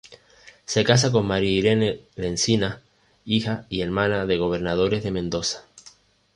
[0.65, 2.79] Se casa con María Irene Lencinas,
[3.23, 5.67] hija y hermana de Gobernadores de Mendoza.